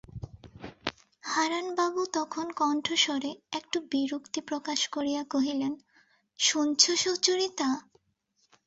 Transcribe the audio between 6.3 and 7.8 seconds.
শুনছ সুচরিতা?